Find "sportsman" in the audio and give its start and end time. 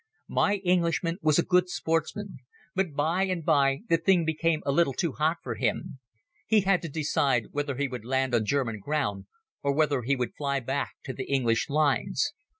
1.69-2.37